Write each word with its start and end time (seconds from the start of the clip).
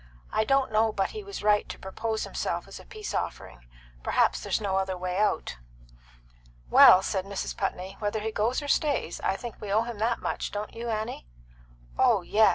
"I 0.31 0.45
don't 0.45 0.71
know 0.71 0.91
but 0.91 1.11
he 1.11 1.23
was 1.23 1.43
right 1.43 1.69
to 1.69 1.77
propose 1.77 2.23
himself 2.23 2.67
as 2.67 2.79
a 2.79 2.85
peace 2.85 3.13
offering; 3.13 3.67
perhaps 4.01 4.41
there's 4.41 4.59
no 4.59 4.77
other 4.77 4.97
way 4.97 5.15
out." 5.15 5.57
"Well," 6.71 7.03
said 7.03 7.23
Mrs. 7.25 7.55
Putney, 7.55 7.97
"whether 7.99 8.19
he 8.21 8.31
goes 8.31 8.63
or 8.63 8.67
stays, 8.67 9.21
I 9.23 9.35
think 9.35 9.61
we 9.61 9.71
owe 9.71 9.83
him 9.83 9.99
that 9.99 10.19
much. 10.19 10.49
Don't 10.51 10.73
you, 10.73 10.89
Annie?" 10.89 11.27
"Oh 11.99 12.23
yes!" 12.23 12.49